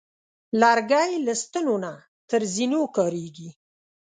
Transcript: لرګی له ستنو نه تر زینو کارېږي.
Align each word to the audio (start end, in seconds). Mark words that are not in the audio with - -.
لرګی 0.61 1.11
له 1.25 1.33
ستنو 1.41 1.75
نه 1.83 1.91
تر 2.29 2.41
زینو 2.53 2.81
کارېږي. 2.95 3.49